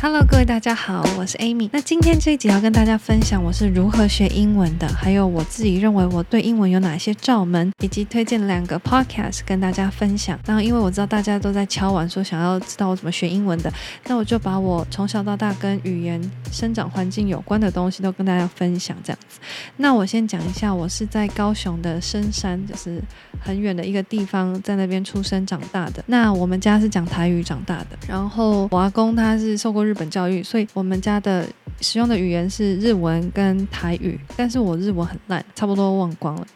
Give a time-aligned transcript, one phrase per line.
[0.00, 1.68] Hello，各位大家好，我是 Amy。
[1.72, 10.38] 那今天这一集要跟大家分享我是如何学英文的，还有我自己认为我对英文有哪些窍门，以及推荐两个 podcast 跟大家分享。
[10.46, 13.72] 然后因为我知道大家都在敲碗说想要知道我怎么学英文的，
[14.06, 19.40] 那我就把我从小到大跟语言生长环境有关的东西都跟大家分享这样子。
[19.78, 23.02] 那我先讲一下，我是在高雄的深山，就是
[23.40, 26.04] 很远的一个地方，在那边出生长大的。
[26.06, 31.46] 那我们家是讲台语长大的，然后我阿公他是受过日本教育，所以我们家的
[31.80, 36.46] 使用的语言是日文跟台语，但是我日文很烂，差不多忘光了。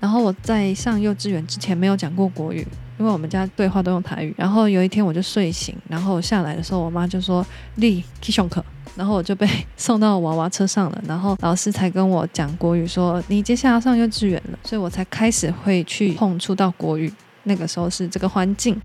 [0.00, 2.66] 然后我在上幼稚园之前没有讲过国语，
[2.98, 4.34] 因为我们家对话都用台语。
[4.38, 7.44] 然后有一天我就睡醒，然后下来的时候，我妈就说
[7.76, 8.64] ：“立起上课。”
[8.96, 9.46] 然后我就被
[9.76, 17.12] 送到娃娃车上了，然后老师才跟我讲国语，说：“你接下来上幼稚园了。”所以我才开始会去碰触到国语。
[17.44, 18.80] 那个时候是这个环境。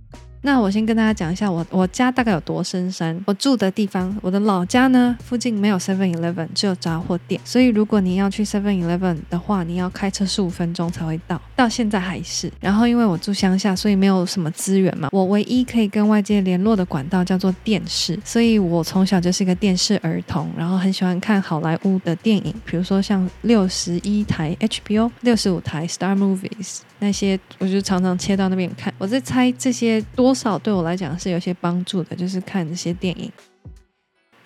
[0.45, 3.17] 那我先跟大家讲一下我我家大概有多深山。
[3.25, 7.39] 我住的地方，我的老家呢，附近没有 Seven Eleven，只有杂货店。
[7.45, 11.41] 所以如果你要去 Seven Eleven 的话，你要开车十五分钟才会到。
[11.55, 12.51] 到现在还是。
[12.59, 15.07] 然后因为我住乡下，所以没有什么资源嘛。
[15.13, 18.19] 我唯一可以跟外界联络的管道叫做电视。
[18.25, 28.93] 所以我从小就是一个电视儿童，然后很喜欢看好莱坞的电影，比如说像六十一台 HBO、六十五台 Star Movies 那些，我就常常切到那边看。
[28.97, 30.33] 我在猜这些多。
[30.33, 33.31] 少对我来讲是有些帮助的，就是看这些电影。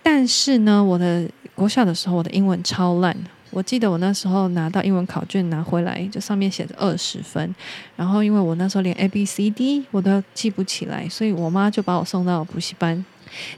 [0.04, 3.16] 但是呢，我的国小的时候，我的英文超烂。
[3.52, 7.56] 我记得我那时候拿到英文考卷拿回来，就上面写着二十分。
[7.96, 13.04] 然后因为我那时候连 A B C D 我都记不起来，所以我妈就把我送到补习班。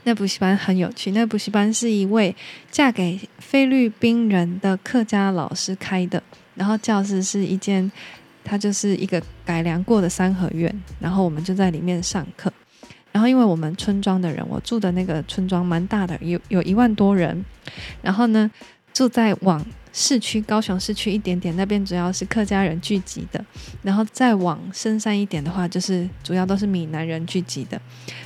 [0.04, 2.34] 那补习班很有趣，那补习班是一位
[2.70, 6.22] 嫁给菲律宾人的客家老师开的，
[6.54, 7.90] 然后教室是一间。
[8.50, 12.52] 它就是一个改良过的三合院，然后我们就在里面上课。
[13.12, 17.44] 然后因为我们村庄的人，我住的那个村庄蛮大的，有有一万多人。
[18.02, 18.50] 然后呢，
[19.00, 23.42] 住在往市区高雄市区一点点，那边主要是客家人聚集的。
[23.82, 27.80] 然后再往深山一点的话，就是主要都是闽南人聚集的。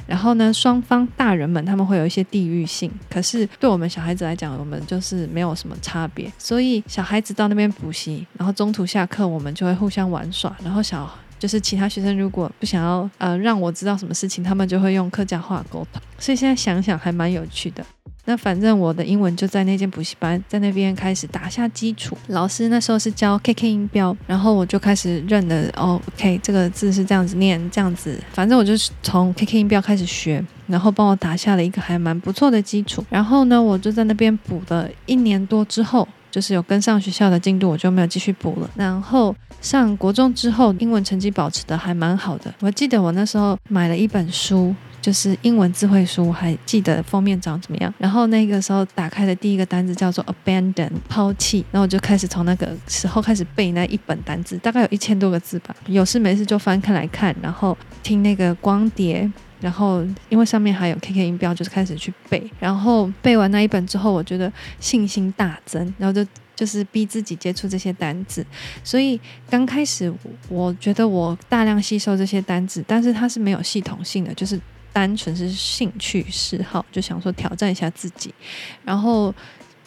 [0.04, 6.28] 然后呢，双方大人们他们会有一些地域性，可是对我们小孩子来讲，我们就是没有什么差别。
[6.36, 10.56] 所以小孩子到那边补习，然后中途下课，我们就会互相玩耍。
[10.64, 11.08] 然后小
[11.38, 16.02] 就是其他学生如果不想要呃让我知道什么事情，他们就会用客家话沟通。
[16.18, 17.86] 所以现在想想还蛮有趣的。
[18.26, 22.16] 那反正我的英文就在那间补习班，在那边开始打下基础。
[22.28, 25.70] 老师那时候是教 KK 音标，然后我就开始认的。
[25.76, 28.18] 哦，OK，这个字是这样子念，这样子。
[28.32, 33.04] 反正我就是从 KK 音标开始学，然后帮我打下了一个还蛮不错的基础。
[33.10, 38.68] 然后呢，我就在那边补了一年多之后，就是有跟上学校的进度，我就没有继续补了。
[38.74, 42.52] 然后上国中之后，英文成绩保持得还蛮好的。
[42.58, 44.74] 我记得我那时候买了一本书。
[45.04, 47.92] 就是英文字汇书，我还记得封面长怎么样。
[47.98, 51.62] 然后那个时候打开的第一个单子叫做 abandon，抛弃。
[51.70, 55.76] 然后我就开始从那个时候开始背那一本单子，大概有一千多个字吧。
[55.88, 62.42] 有事没事就翻开来看，然后听那个光碟，然后因为上面还有 KK 音标，就是开始去背。
[62.58, 68.44] 然后背完那一本之后，我觉得信心大增，然后就就是逼自己接触这些单子。
[68.82, 70.12] 所以刚开始
[70.48, 74.60] 我觉得我大量吸收这些单子，但是它是没有系统性的，就是。
[74.94, 78.32] 单纯是兴趣嗜好，就想说挑战一下自己，
[78.84, 79.34] 然后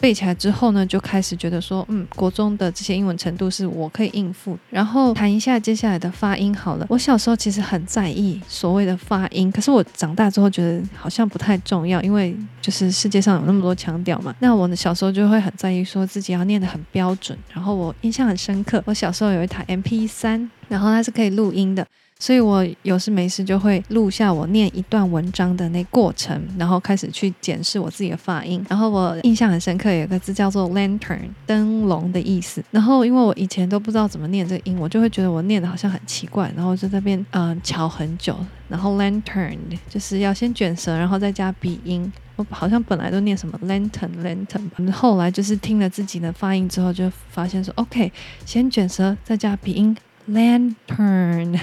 [0.00, 4.58] 背起来之后呢，就开始觉得说，嗯，国中的这些英文程度是我可以应付。
[4.70, 6.86] 然后谈一下接下来的发音好了。
[6.88, 14.34] 我小时候其实很在意所谓的发音，可是我长大之后觉得好像不太重要，因为就是世界上有那么多腔调嘛。
[14.38, 17.36] 那我的小时候就会很在意说自己要念得很标准。
[17.52, 21.86] 然后我印象很深刻，我小时候有一台 MP3，然后它是可以录音的。
[22.20, 28.64] 所以我有事没事就会录下我念一段文章的那过程，然后开始去检视我自己的发音。
[28.68, 32.62] 然后我印象很深刻，有个字叫做 lantern，灯笼的意思。
[32.72, 38.36] 然后因为我以前都不知道怎么念这个音，我就会觉得我念的好像很奇怪，然后就在那边嗯瞧很久。
[38.68, 39.56] 然后 lantern
[39.88, 42.12] 就是要先卷舌，然后再加鼻音。
[42.34, 48.12] 我好像本来都念什么 lantern lantern，后来就是听了自己的发音之后，就发现说 OK，
[48.44, 49.96] 先卷舌再加鼻音
[50.28, 51.58] lantern。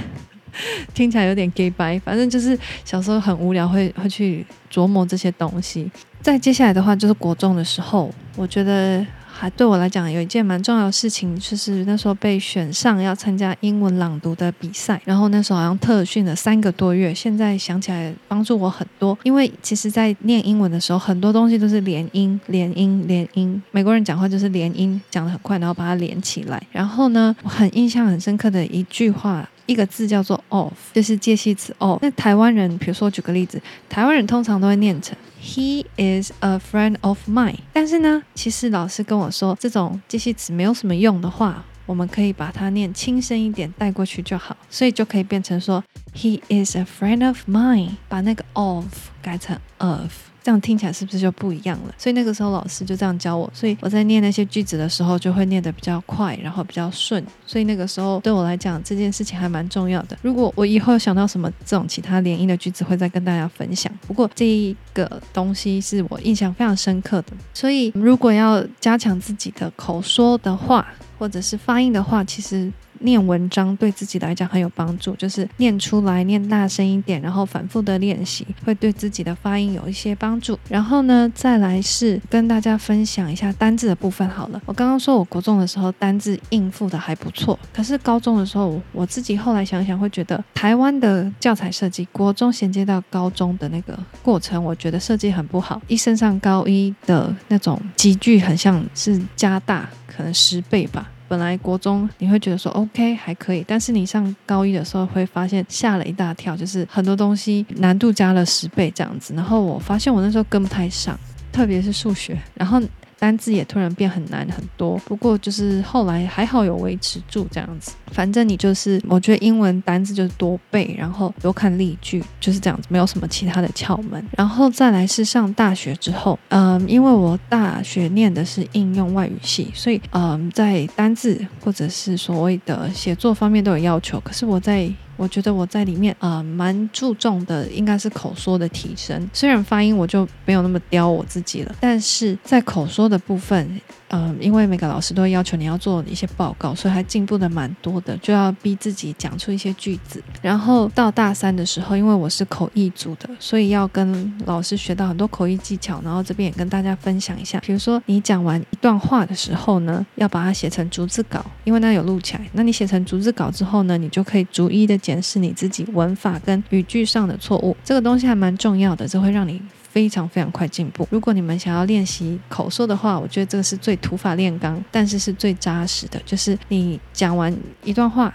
[0.93, 5.89] 听起来有点 gay 白，反正就是小时候很无聊，会会去琢磨这些东西。
[6.21, 17.13] 再接下来的话，就是国中的时候，我觉得还对我来讲有一件蛮重要的事情，就是那时候被选上要参加英文朗读的比赛，然后那时候好像特训了三个多月。
[17.13, 23.61] 现在想起来帮助我很多，因为其实在念英文的时候，很多东西都是连音、连音、连音。
[23.69, 26.59] 美国人讲话就是连音，讲得很快，然后把它连起来。
[26.71, 29.47] 然后呢，我很印象很深刻的一句话。
[29.65, 31.99] 一个字叫做 of，就是介系词 of。
[32.01, 37.57] 那台湾人，比如说举个例子，台湾人通常都会念成 He is a friend of mine。
[37.73, 45.83] 但是呢，其实老师跟我说，这种介系词没有什么用的话，我们可以把它念轻声一点带过去就好，所以就可以变成说
[46.15, 48.85] He is a friend of mine，把那个 of
[49.21, 50.11] 改成 of。
[50.45, 51.95] 这样听起来是不是就不一样了？
[51.97, 57.25] 所以那个时候老师就这样教我，所以我在念那些句子的时候就会念得比较快，然后比较顺。
[57.47, 60.15] 所以那个时候对我来讲，这件事情还蛮重要的。
[60.21, 63.91] 如果我以后想到什么这种其他连音的句子，会再跟大家分享。
[64.05, 67.33] 不过这一个东西是我印象非常深刻的。
[67.51, 70.87] 所以如果要加强自己的口说的话，
[71.17, 72.71] 或者是发音的话，其实。
[72.99, 80.57] 念文章对自己来讲很有帮助，就是念出来，念大声一点，然后反复的练习，会对自己的发音有一些帮助。
[80.69, 84.61] 然后呢，再来是跟大家分享一下单字的部分好了。
[84.65, 95.81] 我刚刚说我国中的时候单字应付的还不错，可是高中的时候，我自己后来想想会觉得台湾的教材设计，国中衔接到高中的那个过程，我觉得设计很不好。
[95.87, 101.09] 一升上高一的那种积聚，很像是加大，可能十倍吧。
[101.27, 109.33] 本来国中你会觉得说 OK 还可以，但是你上高一的时候会发现吓了一大跳，就是很多东西难度加了十倍这样子。
[109.33, 111.19] 然后我发现我那时候跟不太上，
[111.51, 112.81] 特别是数学，然后。
[113.19, 117.93] 单字也突然变很难很多，不过就是后来还好有维持住这样子。
[118.11, 124.25] 反正你就是，我觉得英文单字就是多背，然后多看例句，就是这样子，没有什么其他的窍门。
[124.37, 134.19] 然后再来是上大学之后，嗯，因为我大学念的是应用外语系，所以嗯，在单字或者是所谓的写作方面都有要求。
[134.21, 139.29] 可是我在我觉得我在里面啊，蛮、注重的应该是口说的提升。
[139.33, 143.81] 虽然发音我就没有那么刁我自己了，但是在口说的部分。
[144.09, 150.23] 嗯，因为每个老师都会要求你要做一些报告，所以还进步的蛮多的，就要逼自己讲出一些句子。
[150.41, 155.99] 然后到大三的时候，因为我是口译组的，所以要跟老师学到很多口译技巧。
[156.03, 162.41] 然后这边也跟大家分享一下，比如说你讲完一段话的时候呢，要把它写成逐字稿，因为那有录起来。
[162.53, 167.75] 那你写成逐字稿之后呢，你就可以逐一的检视你自己文法跟语句上的错误。
[167.83, 169.59] 这个东西还蛮重要的，这会让你。
[169.95, 171.07] 非常非常快进步。
[171.09, 176.21] 如果你们想要练习口说的话，我觉得这个是最土法炼钢，但是是最扎实的。
[176.25, 177.55] 就是你讲完
[177.85, 178.33] 一段话，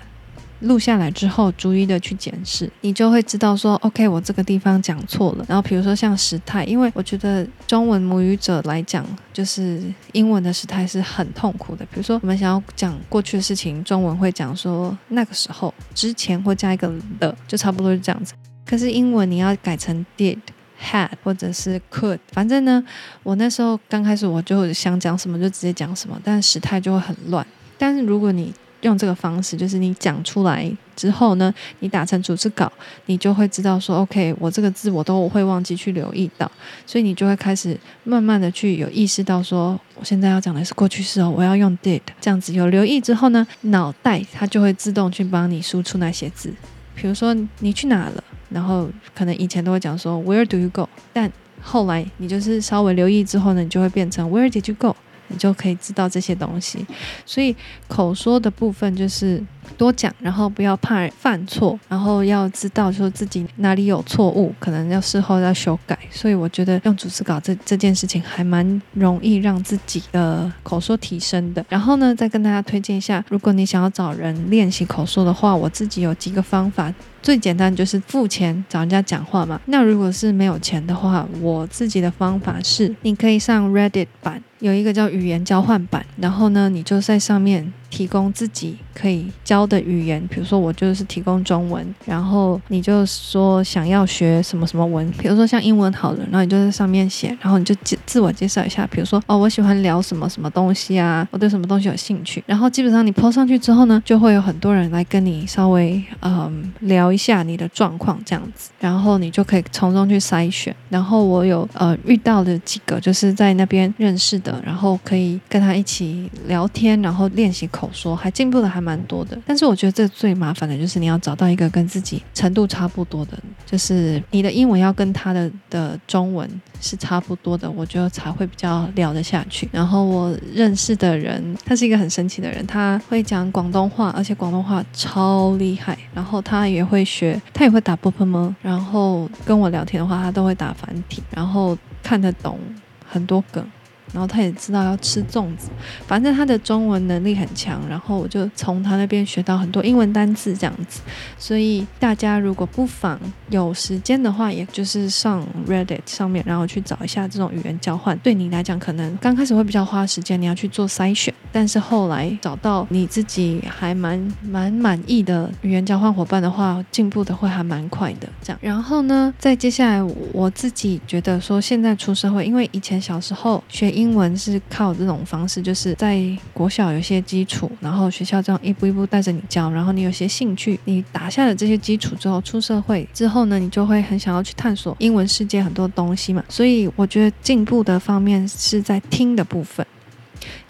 [0.61, 5.45] 录下来之后，逐一的去检视，你就会知道说，OK，我这个地方讲错了。
[5.47, 11.85] 然后比如说像时态，因为我觉得中文母语者来讲，就是英文的时态是很痛苦的。
[11.85, 18.33] 比如说我们想要讲过去的事情，中文会讲说那个时候之前会加一个的，就差不多是这样子。
[18.65, 20.39] 可是英文你要改成 did。
[20.81, 22.83] Had 或者是 could，反正呢，
[23.23, 27.47] 我那时候刚开始我就想讲什么就直接讲什么，但时态就会很乱。
[27.79, 32.73] 但是如果你用这个方式，就是你讲出来之后呢，你打成逐字稿，
[33.07, 36.51] 你就会知道说，OK，我这个字我都会忘记去留意到，
[36.87, 42.55] 所以你就会开始慢慢的去有意识到说，我现在要讲的是过去式哦，我要用 did 这样子。
[42.55, 46.51] 有留意之后呢，脑袋它就会自动去帮你输出那些字，
[46.95, 48.25] 比如说你去哪了。
[48.51, 50.89] 然后可能以前都会讲说 Where do you go？
[51.13, 51.31] 但
[51.63, 54.95] 后来你就是稍微留意之后呢，你就会变成 Where did you go？
[55.29, 56.85] 你就可以知道这些东西。
[57.25, 57.55] 所以
[57.87, 59.43] 口说的部分就是。
[59.79, 65.97] 多讲，然后不要怕犯错，然后要知道说自己哪里有错误，可能要事后要修改。
[66.11, 71.65] 所以我觉得用主持稿这这件事情还蛮容易让自己的口说提升的。
[71.69, 76.93] 然后呢，再跟大家推荐一下，如果你想要找人练习口说的话，我自己有几个方法。
[77.23, 79.61] 最简单就是付钱找人家讲话嘛。
[79.67, 87.73] 那如果是没有钱的话，我自己的方法是，你可以上 Reddit 版，有一个叫语言交换版，然后呢，你就在上面。
[87.91, 117.71] 提供自己可以教的语言，比如说我就是提供中文，然后你就说想要学什么什么文，比如说像英文好了，然后你就在上面写，然后你就自自我介绍一下，比如说哦，我喜欢聊什么什么东西啊，我对什么东西有兴趣，然后基本上你 po 上去之后呢，就会有很多人来跟你稍微嗯聊一下你的状况这样子，然后你就可以从中去筛选，然后我有呃遇到的几个就是在那边认识的的，然后可以跟他一起聊天，然后练习。
[117.73, 129.69] 口说还进步的还蛮多的，但是我觉得这最麻烦的就是你要找到一个跟自己程度差不多的，就是你的英文要跟他的的中文是差不多的，我觉得才会比较聊得下去。
[129.71, 135.97] 然后我认识的人，他是一个很神奇的人，他会讲广东话，而且广东话超厉害。
[136.13, 138.57] 然后他也会学，他也会打波波吗？
[138.61, 142.59] 然后跟我聊天的话，他都会打繁体，然后看得懂
[143.07, 143.65] 很多梗。
[144.13, 145.69] 然后他也知道要吃粽子，
[146.07, 151.01] 反正他的中文能力很强，然后我就从他那边学到很多英文单字这样子。
[151.39, 153.19] 所以大家如果不妨
[153.51, 168.29] 有时间的话，也就是上 Reddit 上面，然后去找一下这种语言交换，对你来讲可能刚开始会比较花时间，你要去做筛选，但是后来找到你自己还蛮蛮满意的语言交换伙伴的话，进步的会还蛮快的。
[168.43, 170.03] 这样，然后呢，再接下来
[170.33, 176.19] 我自己觉得说，现在出社会，因为以前小时候学英文是靠这种方式，就是在
[176.55, 186.43] 国小有些基础，然后学校这样一步一步带着你教，然后你有些兴趣，你打下了这些基础之后，出社会之后呢，你就会很想要去探索英文世界很多东西嘛。
[186.49, 189.87] 所以我觉得进步的方面是在听的部分，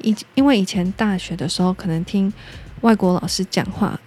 [0.02, 2.32] 以因为以前大学的时候可能听
[2.80, 3.98] 外国老师讲话。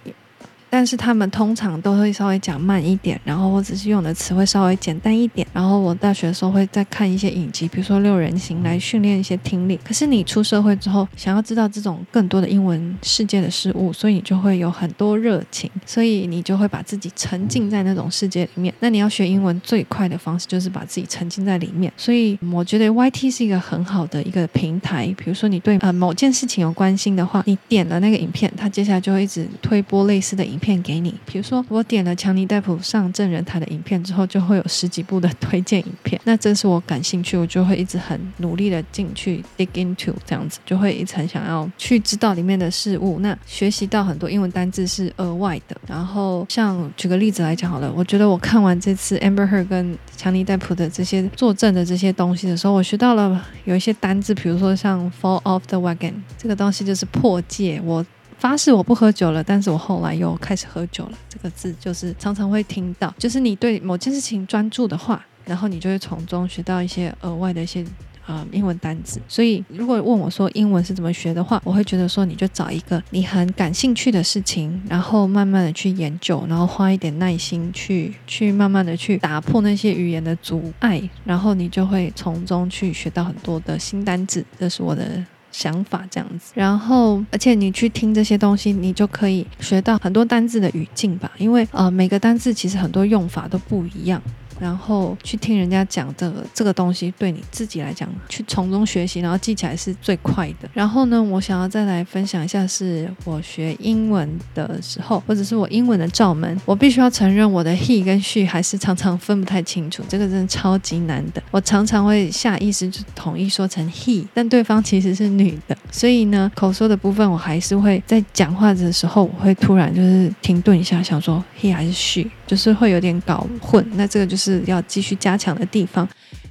[0.74, 5.46] 但是他们通常都会稍微讲慢一点，然后或者是用的词汇稍微简单一点。
[5.52, 9.78] 然后我大学的时候会再看一些影集，比如说六人行来训练一些听力。
[9.84, 18.74] 可是你出社会之后，想要知道这种更多的英文世界的事物，所以你就会有很多热情，所以你就会把自己沉浸在那种世界里面。
[18.80, 21.92] 那你要学英文最快的方式就是把自己沉浸在里面。
[21.96, 25.06] 所以我觉得 YT 是一个很好的一个平台。
[25.16, 30.63] 比如说你对呃某件事情有关心的话，你点了那个影片，它接下来就会一直推播类似的影片。
[30.64, 36.18] 片给你，比如说我点了强尼戴普上证人台的影片之后，就会有十几部的推荐影片。
[36.24, 43.18] 那这是我感兴趣，我就会一直很努力的进去 dig into 这样子，就会一直很想要去知道里面的事物。
[43.20, 45.76] 那学习到很多英文单字是额外的。
[45.86, 57.78] 然后像举个例子来讲好了，我觉得我看完这次 Amber Heard 跟强尼戴普的这些作证的这些东西的时候，我学到了有一些单字，比如说像 fall off the wagon 这个东西就是破戒。
[57.84, 58.04] 我
[58.44, 61.12] 发誓我不喝酒了，但是我后来又开始喝酒了。
[61.30, 67.82] 这个字就是常常会听到，就是你对某件事情专注的话，然后你就会从中学到一些额外的一些
[68.26, 69.18] 呃英文单词。
[69.26, 84.44] 所以如果问我说英文是怎么学的话，我会觉得说你就找一个你很感兴趣的事情，然后慢慢的去研究，然后花一点耐心去去慢慢的去打破那些语言的阻碍，然后你就会从中去学到很多的新单字。
[84.58, 85.24] 这是我的。
[85.54, 94.20] 想法这样子，然后而且你去听这些东西，你就可以学到很多单字的语境吧，因为呃每个单字其实很多用法都不一样。
[94.58, 100.68] 然后去听人家讲这个这个东西，对你自己来讲，去从中学习，然后记起来是最快的。
[100.72, 106.60] 然后呢，我想要再来分享一下，是我学英文的时候，或者是我英文的罩门。
[106.64, 111.42] 我必须要承认，我的 he 跟 she 还是常常分不太清楚，这个真的超级难的。
[111.50, 123.86] 我常常会下意识就统一说成 he，但对方其实是女的，所以呢，口说的部分我还是会在讲话的时候，我会突然就是停顿一下，想说 he 还是 she，就是会有点搞混。
[123.92, 124.54] 那这个就是。
[124.66, 126.08] 要继续加强的地方，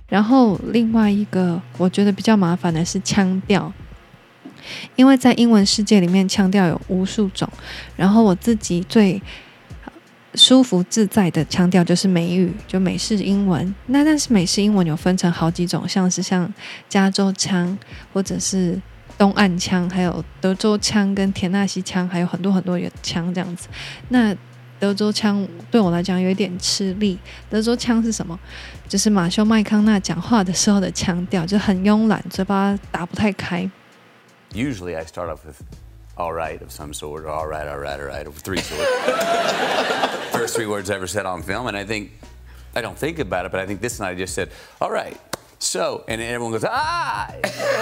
[0.08, 3.74] 然后另外一个我觉得比较麻烦的是腔调，
[4.96, 7.50] 因为在英文世界里面腔调有无数种，
[7.96, 9.20] 然后我自己最
[10.36, 13.74] 舒服自在的腔调就是美语，就美式英文。
[13.88, 16.54] 那但是美式英文有分成好几种，像是像
[16.88, 17.76] 加州腔，
[18.14, 18.80] 或者是
[19.18, 23.68] 东岸腔，还有德州腔跟田纳西腔，还有很多很多的腔这样子。
[24.10, 24.36] 那
[24.84, 27.18] 德州腔对我来讲有一点吃力。
[27.50, 28.38] 德州腔是什么？
[28.90, 33.70] 就是马修麦康纳讲话的时候的腔调，就很慵懒，嘴巴打不太开。
[34.52, 35.56] Usually I start off with
[36.18, 38.84] all right of some sort, or all right, all right, all right, of three sorts.
[40.34, 42.10] First three words ever said on film, and I think
[42.74, 44.50] I don't think about it, but I think this night I just said
[44.82, 45.16] all right.
[45.60, 47.32] So, and everyone goes ah.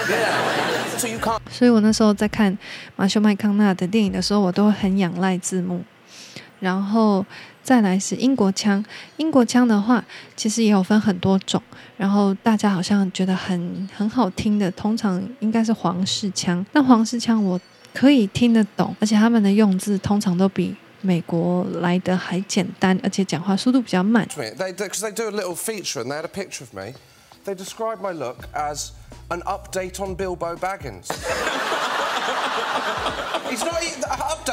[0.08, 0.98] Yeah.
[0.98, 1.40] So you can't.
[1.50, 2.56] 所以我那时候在看
[2.94, 5.82] 马修麦康纳的电影的时候，我都很仰赖字幕。
[6.62, 7.26] 然后
[7.64, 8.82] 再来是英国腔，
[9.16, 10.02] 英国腔的话，
[10.36, 11.60] 其实也有分很多种。
[11.96, 16.64] 然后大家好像觉得很很好听的，通常应该是皇室腔。
[16.70, 17.60] 那皇室腔我
[17.92, 24.24] 可以听得懂，而且他们的用字通常都比美国来的还简单，而且讲话速度比较慢。
[24.28, 26.94] They, they, they do a little feature and they had a picture of me.
[27.44, 28.90] They describe my look as
[29.30, 31.08] an update on Bilbo Baggins.
[33.50, 33.82] He's not.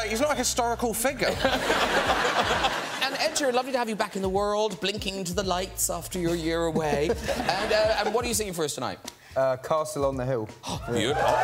[0.09, 1.33] He's not a historical figure.
[3.03, 6.19] and Ed, lovely to have you back in the world, blinking into the lights after
[6.19, 7.11] your year away.
[7.49, 8.99] and, uh, and what are you singing for us tonight?
[9.37, 10.47] Uh, Castle on the Hill.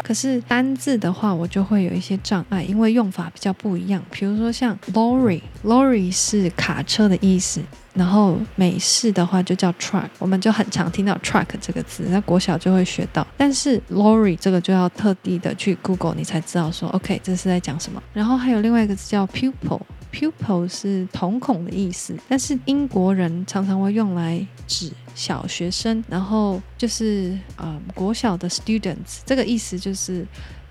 [0.05, 4.01] 可是单字的话，我就会有一些障碍，因为用法比较不一样。
[4.13, 7.61] 比如说像 lorry，lorry 是卡车的意思，
[7.96, 13.26] 然后美式的话就叫 truck，我们就很常听到 truck 这个字，那国小就会学到。
[13.38, 18.04] 但是 lorry 这个就要特地的去 Google，你才知道说 OK，这是在讲什么。
[18.14, 19.82] 然后还有另外一个字叫 pupil。
[20.12, 30.26] pupil 是瞳孔的意思，但是英国人常常会用来指小学生，然后就是呃国小的 students，这个意思就是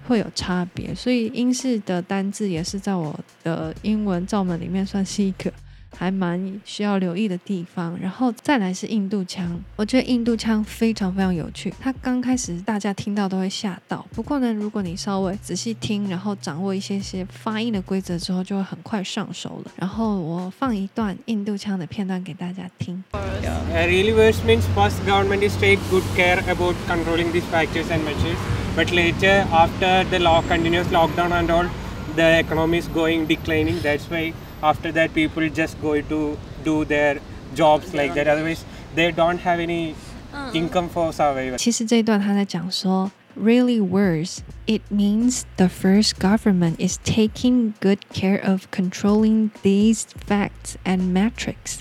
[0.09, 5.53] 会有差别，所以英式的单字也是在我的英文罩门里面算是一个。
[5.97, 9.61] 还蛮需要留意的地方，然后再来是印度腔。
[9.77, 11.73] 我觉得印度腔非常非常有趣。
[11.81, 19.71] 它刚开始大家听到都会吓到，不过呢，如果你稍微仔细听，然后掌握一些些发音的规则之后，就会很快上手了。
[19.77, 23.03] 然后我放一段印度腔的片段给大家听。
[23.13, 23.87] Yeah.
[23.87, 28.37] Really worse means first government is take good care about controlling these factors and measures,
[28.77, 31.67] but later after the law continuous lockdown and all,
[32.17, 33.81] the economy is going declining.
[33.81, 34.33] That's why.
[34.64, 37.20] After that, people just go to do their
[37.56, 38.28] jobs like that.
[38.28, 38.64] Otherwise,
[38.96, 39.96] they don't have any
[40.54, 41.58] income for survival.
[41.58, 44.40] 其实这一段他在讲说，really worse.
[44.66, 51.80] It means the first government is taking good care of controlling these facts and metrics.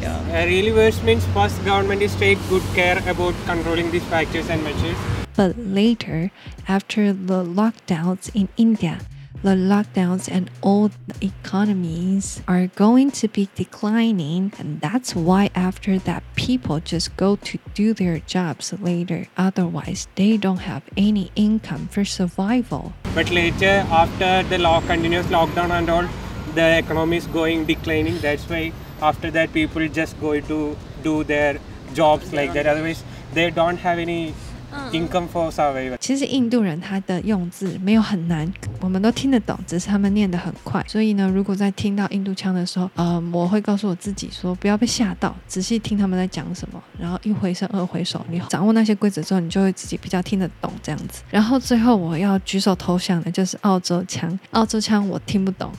[0.00, 0.22] Yeah.
[0.44, 4.96] really worse means first government is take good care about controlling these factors and measures.
[5.36, 6.30] But later,
[6.68, 8.98] after the lockdowns in India
[9.43, 15.99] the lockdowns and all the economies are going to be declining and that's why after
[15.99, 19.27] that people just go to do their jobs later.
[19.37, 22.93] Otherwise they don't have any income for survival.
[23.13, 26.07] But later after the law continuous lockdown and all
[26.55, 28.17] the economy is going declining.
[28.19, 31.59] That's why after that people just go to do their
[31.93, 32.65] jobs like that.
[32.65, 33.03] Otherwise
[33.33, 34.33] they don't have any
[34.73, 35.97] uh, Income for survival。
[35.99, 40.83] 其实印度人他的用字没有很难，我们都听得懂，只是他们念得很快。
[40.87, 51.21] 所以呢，如果在听到印度腔的时候，呃，我会告诉我自己说，不要被吓到，仔细听他们在讲什么，然后一回生二回熟，你掌握那些规则之后，你就会自己比较听得懂这样子。
[51.29, 55.71] 然后最后我要举手投降的就是澳洲腔，澳洲腔我听不懂。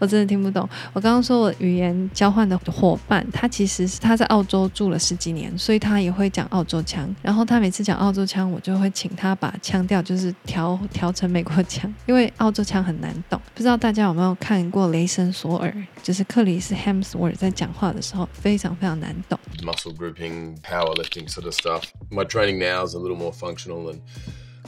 [0.00, 0.68] 我真的听不懂。
[0.92, 7.12] 我刚刚说我语言交换的伙伴，他其实是他在澳洲住了十几年，所以他也会讲澳洲腔。
[7.20, 13.40] 然后他每次讲澳洲腔，我就会请他把腔调就是调调成美国腔，因为澳洲腔很难懂。
[13.54, 15.70] 不知道大家有没有看过《雷神索尔》，
[16.02, 19.38] 就是克里斯 Hemsworth 在讲话的时候，非常非常难懂。
[19.62, 21.84] Muscle grouping, powerlifting sort of stuff.
[22.10, 24.00] My training now is a little more functional, and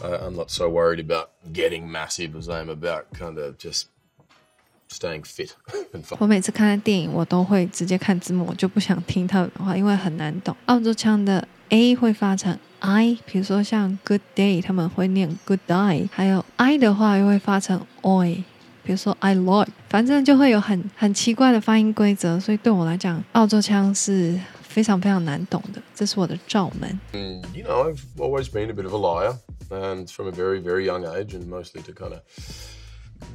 [0.03, 3.87] I'm not so worried about getting massive as I am about kind of just.
[4.90, 5.50] Staying fit
[6.20, 10.56] 我每次看电影，我都会直接看字幕，我就不想听他们的话，因为很难懂。
[10.68, 18.44] 澳洲腔的 A 会发成 I，比如说像 Good day，他们会念 Good day，还有 I 的话又会发成 Oi，
[18.84, 25.82] 比如说 I like，反正就会有很很奇怪的发音规则，所以对我来讲，澳洲腔是非常非常难懂的。
[25.96, 27.00] 这是我的罩门。
[27.14, 29.36] 嗯，You know, I've always been a bit of a liar,
[29.72, 32.20] and from a very, very young age, and mostly to kind of.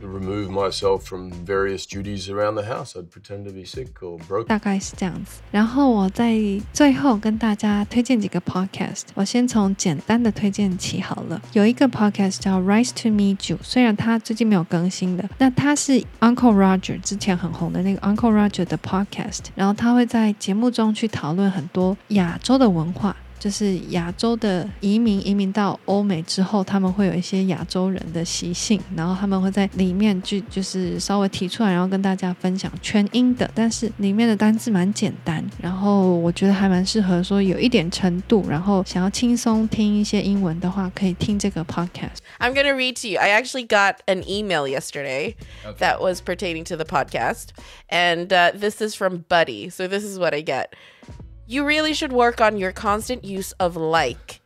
[0.01, 2.95] remove myself from various duties around the house.
[2.95, 4.45] I'd pretend to be sick or broke.
[4.45, 5.41] 大概是这样子。
[5.51, 6.37] 然后我在
[6.73, 9.03] 最后跟大家推荐几个 podcast。
[9.13, 11.41] 我先从简单的推荐起好了。
[11.53, 19.45] 有一个 podcast 叫 Rise to Meet You，虽然它最近没有更新的，那它是 Uncle Roger 之前很红的那个 Uncle Roger 的 podcast。
[19.55, 23.15] 然后他会在节目中去讨论很多亚洲的文化。
[23.45, 42.25] 就是亚洲的移民移民到欧美之后，他们会有一些亚洲人的习性，然后他们会在里面就就是稍微提出来，然后跟大家分享全英的，但是里面的单字蛮简单，然后我觉得还蛮适合说有一点程度，然后想要轻松听一些英文的话，可以听这个 podcast。
[42.39, 43.19] I'm gonna read to you.
[43.19, 45.35] I actually got an email yesterday
[45.77, 47.49] that was pertaining to the podcast,
[47.91, 49.69] and uh, this is from Buddy.
[49.69, 50.69] So this is what I get.
[51.46, 54.40] you really should work on your constant use of like.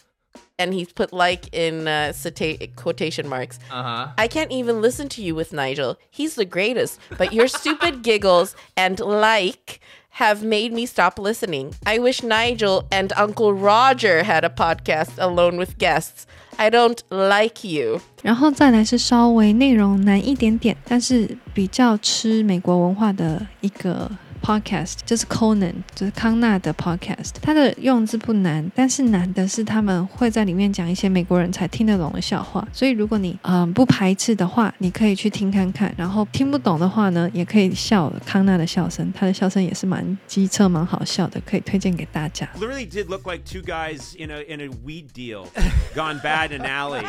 [0.56, 3.58] And he's put like in uh, cita- quotation marks.
[3.72, 4.12] Uh-huh.
[4.16, 5.96] I can't even listen to you with Nigel.
[6.10, 7.00] He's the greatest.
[7.18, 11.74] But your stupid giggles and like have made me stop listening.
[11.84, 16.24] I wish Nigel and Uncle Roger had a podcast alone with guests.
[16.56, 18.00] I don't like you.
[18.22, 24.08] 然后再来是稍微内容难一点点，但是比较吃美国文化的一个。
[24.39, 27.36] Podcast 就是 Conan，就是康纳的 Podcast。
[27.41, 32.67] 它的用字不难，但是难的是他们会在里面讲一些美国人才听得懂的笑话。
[32.73, 35.93] 所以如果你嗯、呃、不排斥的话，你可以去听看看。
[35.97, 42.47] 然后听不懂的话呢，也可以笑康纳的笑声，他的笑声也是蛮机车、蛮好笑的，可以推荐给大家。
[42.60, 45.47] Literally did look like two guys in a in a weed deal
[45.95, 47.06] gone bad in an alley.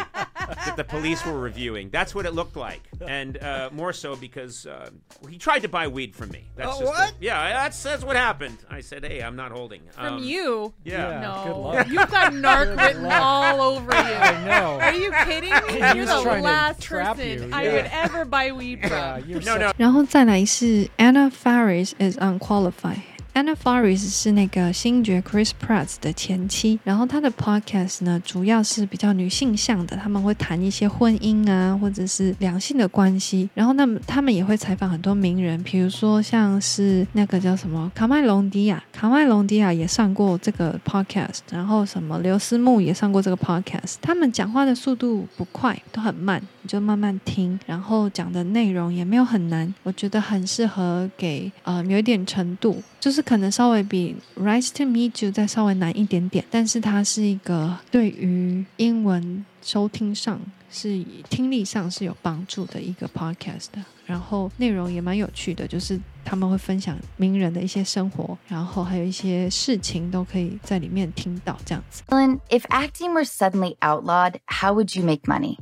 [0.64, 1.90] that the police were reviewing.
[1.90, 4.90] That's what it looked like, and uh, more so because uh,
[5.28, 6.44] he tried to buy weed from me.
[6.56, 7.14] That's Oh, just what?
[7.19, 8.57] yeah, that's that's what happened.
[8.69, 10.73] I said, "Hey, I'm not holding." From Um, you?
[10.83, 11.21] Yeah.
[11.21, 11.83] No.
[11.87, 13.97] You've got narc written all over you.
[13.99, 14.79] I know.
[14.81, 15.73] Are you kidding me?
[15.73, 17.73] He You're was the trying to last trap person you, I yeah.
[17.73, 19.23] would ever buy weed from.
[19.45, 19.71] No, no.
[19.77, 23.01] 然后再来是 Anna Faris is unqualified。
[23.32, 60.38] Anna Faris 是那个星爵 Chris Pratt 的前妻，然后她的 podcast 呢，主要是比较女性向的，他们会谈一些婚姻啊，或者是两性的关系，然后那么他们也会采访很多名人，比如说像是那个叫什么卡麦隆迪亚，卡麦隆迪亚也上过这个 podcast，然后什么刘思慕也上过这个 podcast，他们讲话的速度不快，都很慢，你就慢慢听，然后讲的内容也没有很难，我觉得很适合给呃有一点程度，就是可能稍微比 Rise to Meet You 再稍微难一点点，但是它是一个对于英文收听上
[60.70, 63.68] 是以听力上是有帮助的一个 podcast，
[64.04, 72.02] 然后内容也蛮有趣的，就是他们会分享名人的一些生活，然后还有一些事情都可以在里面听到这样子。
[72.06, 75.56] Dylan, if acting were suddenly outlawed, how would you make money?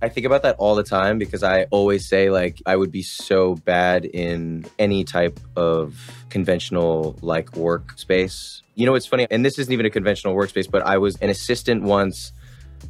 [0.00, 3.02] I think about that all the time because I always say like I would be
[3.02, 5.96] so bad in any type of
[6.28, 8.62] conventional like workspace.
[8.76, 11.30] You know, it's funny, and this isn't even a conventional workspace, but I was an
[11.30, 12.32] assistant once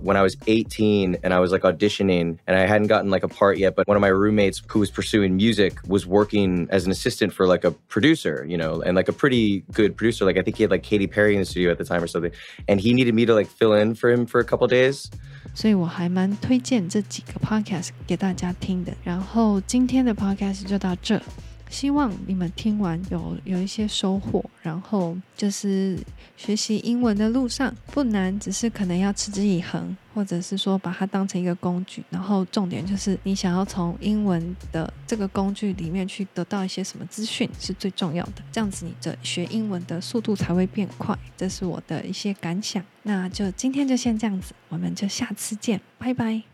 [0.01, 3.29] when I was 18 and I was like auditioning and I hadn't gotten like a
[3.29, 6.93] part yet, but one of my roommates who was pursuing music was working as an
[6.93, 10.25] assistant for like a producer, you know, and like a pretty good producer.
[10.25, 12.07] Like I think he had like Katy Perry in the studio at the time or
[12.07, 12.33] something.
[12.69, 15.11] And he needed me to like fill in for him for a couple days.
[15.55, 18.93] 所以我还蛮推荐这几个 podcast 给大家听的。
[19.03, 21.21] 然后今天的 podcast 就到这，
[21.69, 24.45] 希望你们听完有有一些收获。
[24.63, 25.99] 然后就是
[26.37, 32.05] 学习英文的路上不难，只是可能要持之以恒，或者是说把它当成一个工具。
[32.11, 41.17] 然后重点就是你想要从英文的这个工具里面去得到一些什么资讯是最重要的，这样子你的学英文的速度才会变快。
[41.37, 42.85] 这是我的一些感想。
[43.05, 46.43] 那就今天就先这样子，我们就下次见，拜拜。